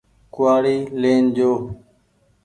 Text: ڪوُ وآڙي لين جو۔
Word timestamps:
ڪوُ 0.33 0.41
وآڙي 0.45 0.77
لين 1.01 1.23
جو۔ 1.35 1.51